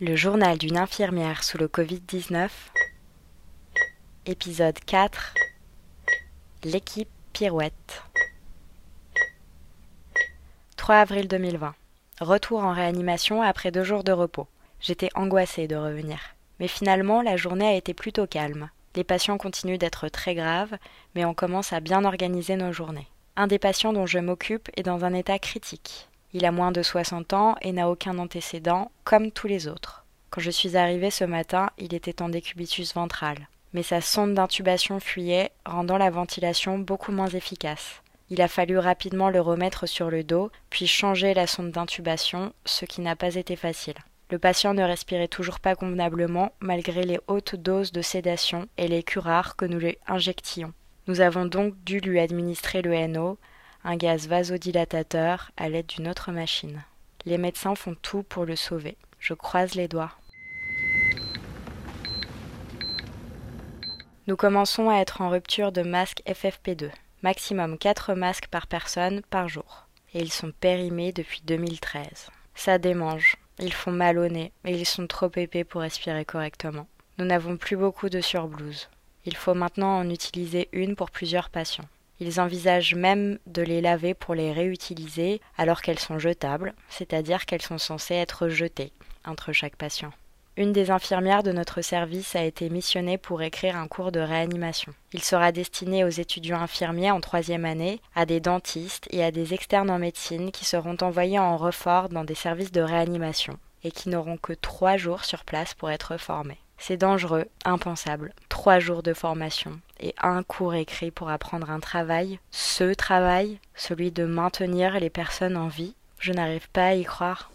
[0.00, 2.50] Le journal d'une infirmière sous le Covid-19.
[4.26, 5.34] Épisode 4.
[6.62, 8.04] L'équipe Pirouette.
[10.76, 11.74] 3 avril 2020.
[12.20, 14.46] Retour en réanimation après deux jours de repos.
[14.80, 16.20] J'étais angoissée de revenir.
[16.60, 18.70] Mais finalement, la journée a été plutôt calme.
[18.94, 20.78] Les patients continuent d'être très graves,
[21.16, 23.08] mais on commence à bien organiser nos journées.
[23.34, 26.08] Un des patients dont je m'occupe est dans un état critique.
[26.34, 30.04] Il a moins de 60 ans et n'a aucun antécédent, comme tous les autres.
[30.30, 33.48] Quand je suis arrivée ce matin, il était en décubitus ventral.
[33.72, 38.02] Mais sa sonde d'intubation fuyait, rendant la ventilation beaucoup moins efficace.
[38.30, 42.84] Il a fallu rapidement le remettre sur le dos, puis changer la sonde d'intubation, ce
[42.84, 43.96] qui n'a pas été facile.
[44.30, 49.02] Le patient ne respirait toujours pas convenablement malgré les hautes doses de sédation et les
[49.02, 50.74] curares que nous lui injections.
[51.06, 53.38] Nous avons donc dû lui administrer le NO,
[53.84, 56.82] un gaz vasodilatateur à l'aide d'une autre machine.
[57.24, 58.96] Les médecins font tout pour le sauver.
[59.18, 60.12] Je croise les doigts.
[64.26, 66.90] Nous commençons à être en rupture de masques FFP2.
[67.22, 69.86] Maximum 4 masques par personne par jour.
[70.14, 72.28] Et ils sont périmés depuis 2013.
[72.54, 73.36] Ça démange.
[73.58, 76.86] Ils font mal au nez et ils sont trop épais pour respirer correctement.
[77.18, 78.88] Nous n'avons plus beaucoup de surblouses.
[79.24, 81.88] Il faut maintenant en utiliser une pour plusieurs patients.
[82.20, 87.62] Ils envisagent même de les laver pour les réutiliser alors qu'elles sont jetables, c'est-à-dire qu'elles
[87.62, 88.92] sont censées être jetées
[89.24, 90.12] entre chaque patient.
[90.56, 94.92] Une des infirmières de notre service a été missionnée pour écrire un cours de réanimation.
[95.12, 99.54] Il sera destiné aux étudiants infirmiers en troisième année, à des dentistes et à des
[99.54, 104.08] externes en médecine qui seront envoyés en refort dans des services de réanimation et qui
[104.08, 106.58] n'auront que trois jours sur place pour être formés.
[106.78, 108.32] C'est dangereux, impensable.
[108.48, 114.10] Trois jours de formation et un cours écrit pour apprendre un travail, ce travail, celui
[114.10, 115.94] de maintenir les personnes en vie.
[116.18, 117.50] Je n'arrive pas à y croire.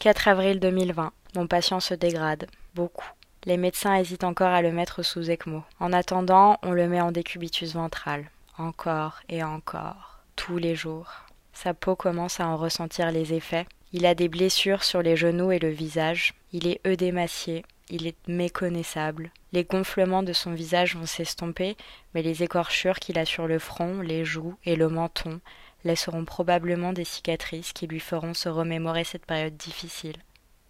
[0.00, 1.12] 4 avril 2020.
[1.36, 2.48] Mon patient se dégrade.
[2.74, 3.08] Beaucoup.
[3.44, 5.62] Les médecins hésitent encore à le mettre sous ECMO.
[5.80, 8.30] En attendant, on le met en décubitus ventral.
[8.58, 10.18] Encore et encore.
[10.36, 11.08] Tous les jours.
[11.52, 13.66] Sa peau commence à en ressentir les effets.
[13.92, 16.34] Il a des blessures sur les genoux et le visage.
[16.52, 17.64] Il est œdémacié.
[17.90, 19.30] Il est méconnaissable.
[19.52, 21.76] Les gonflements de son visage vont s'estomper,
[22.14, 25.40] mais les écorchures qu'il a sur le front, les joues et le menton
[25.84, 30.16] laisseront probablement des cicatrices qui lui feront se remémorer cette période difficile.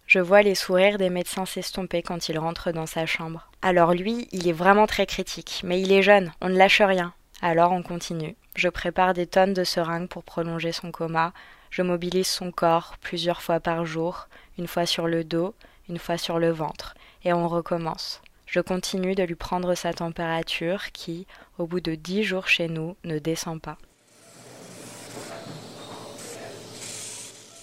[0.05, 3.49] Je vois les sourires des médecins s'estomper quand il rentre dans sa chambre.
[3.61, 7.13] Alors lui, il est vraiment très critique, mais il est jeune, on ne lâche rien.
[7.41, 8.35] Alors on continue.
[8.55, 11.33] Je prépare des tonnes de seringues pour prolonger son coma.
[11.73, 14.27] Je mobilise son corps plusieurs fois par jour,
[14.59, 15.55] une fois sur le dos,
[15.89, 18.21] une fois sur le ventre, et on recommence.
[18.45, 21.25] Je continue de lui prendre sa température qui,
[21.57, 23.79] au bout de dix jours chez nous, ne descend pas.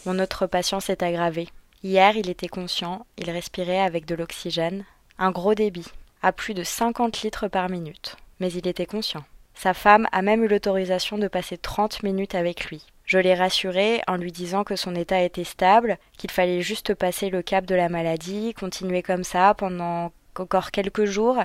[0.06, 1.48] Mon autre patient s'est aggravé.
[1.84, 4.84] Hier, il était conscient, il respirait avec de l'oxygène,
[5.18, 5.86] un gros débit,
[6.20, 8.16] à plus de 50 litres par minute.
[8.40, 9.22] Mais il était conscient.
[9.54, 12.84] Sa femme a même eu l'autorisation de passer 30 minutes avec lui.
[13.10, 17.28] Je l'ai rassuré en lui disant que son état était stable, qu'il fallait juste passer
[17.28, 21.42] le cap de la maladie, continuer comme ça pendant encore quelques jours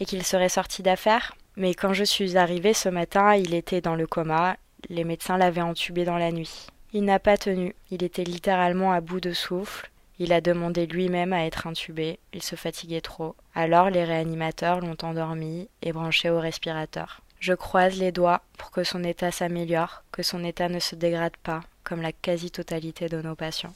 [0.00, 1.36] et qu'il serait sorti d'affaires.
[1.54, 4.56] Mais quand je suis arrivée ce matin, il était dans le coma,
[4.88, 6.66] les médecins l'avaient entubé dans la nuit.
[6.92, 11.32] Il n'a pas tenu, il était littéralement à bout de souffle, il a demandé lui-même
[11.32, 13.36] à être intubé, il se fatiguait trop.
[13.54, 17.20] Alors les réanimateurs l'ont endormi et branché au respirateur.
[17.44, 21.36] Je croise les doigts pour que son état s'améliore, que son état ne se dégrade
[21.36, 23.74] pas, comme la quasi-totalité de nos patients.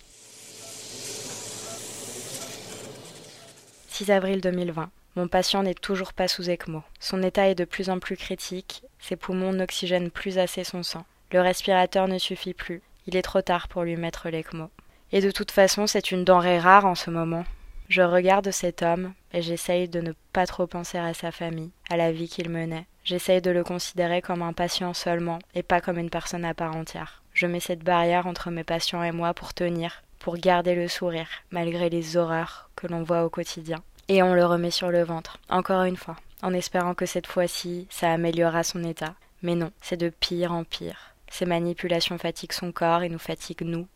[3.91, 4.89] 6 avril 2020.
[5.17, 6.83] Mon patient n'est toujours pas sous ECMO.
[6.99, 11.05] Son état est de plus en plus critique, ses poumons n'oxygènent plus assez son sang.
[11.31, 12.81] Le respirateur ne suffit plus.
[13.07, 14.71] Il est trop tard pour lui mettre l'ECMO.
[15.13, 17.45] Et de toute façon, c'est une denrée rare en ce moment.
[17.91, 21.99] Je regarde cet homme et j'essaye de ne pas trop penser à sa famille, à
[21.99, 22.87] la vie qu'il menait.
[23.09, 26.77] J'essaye de le considérer comme un patient seulement et pas comme une personne à part
[26.77, 27.23] entière.
[27.33, 31.31] Je mets cette barrière entre mes patients et moi pour tenir, pour garder le sourire,
[31.51, 33.79] malgré les horreurs que l'on voit au quotidien.
[34.09, 37.87] Et on le remet sur le ventre, encore une fois, en espérant que cette fois-ci,
[37.89, 39.15] ça améliorera son état.
[39.41, 41.15] Mais non, c'est de pire en pire.
[41.31, 43.87] Ces manipulations fatiguent son corps et nous fatiguent nous.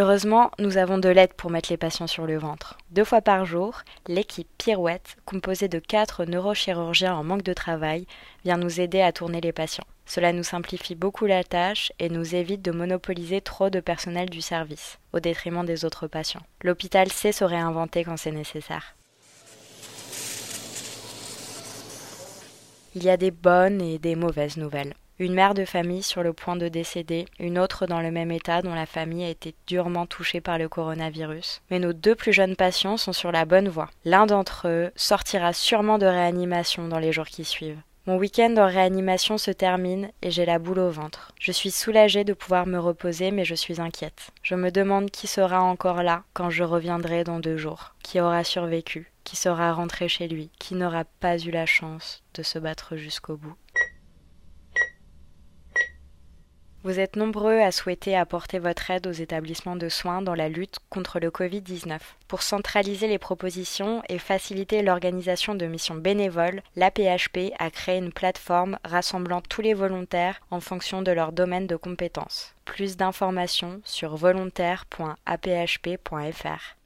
[0.00, 2.78] Heureusement, nous avons de l'aide pour mettre les patients sur le ventre.
[2.92, 8.06] Deux fois par jour, l'équipe Pirouette, composée de quatre neurochirurgiens en manque de travail,
[8.44, 9.88] vient nous aider à tourner les patients.
[10.06, 14.40] Cela nous simplifie beaucoup la tâche et nous évite de monopoliser trop de personnel du
[14.40, 16.46] service, au détriment des autres patients.
[16.62, 18.94] L'hôpital sait se réinventer quand c'est nécessaire.
[22.94, 24.94] Il y a des bonnes et des mauvaises nouvelles.
[25.20, 28.62] Une mère de famille sur le point de décéder, une autre dans le même état
[28.62, 31.60] dont la famille a été durement touchée par le coronavirus.
[31.72, 33.90] Mais nos deux plus jeunes patients sont sur la bonne voie.
[34.04, 37.80] L'un d'entre eux sortira sûrement de réanimation dans les jours qui suivent.
[38.06, 41.32] Mon week-end en réanimation se termine et j'ai la boule au ventre.
[41.40, 44.30] Je suis soulagée de pouvoir me reposer, mais je suis inquiète.
[44.44, 48.44] Je me demande qui sera encore là quand je reviendrai dans deux jours, qui aura
[48.44, 52.96] survécu, qui sera rentré chez lui, qui n'aura pas eu la chance de se battre
[52.96, 53.56] jusqu'au bout?
[56.88, 60.78] Vous êtes nombreux à souhaiter apporter votre aide aux établissements de soins dans la lutte
[60.88, 61.98] contre le Covid-19.
[62.28, 68.78] Pour centraliser les propositions et faciliter l'organisation de missions bénévoles, l'APHP a créé une plateforme
[68.86, 72.54] rassemblant tous les volontaires en fonction de leur domaine de compétences.
[72.64, 76.77] Plus d'informations sur volontaire.aphp.fr.